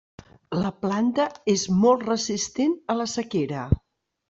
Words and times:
La 0.61 0.71
planta 0.85 1.27
és 1.53 1.67
molt 1.83 2.07
resistent 2.09 2.75
a 2.95 2.99
la 3.03 3.09
sequera. 3.15 3.71